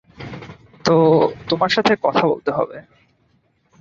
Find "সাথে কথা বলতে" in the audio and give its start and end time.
1.69-2.51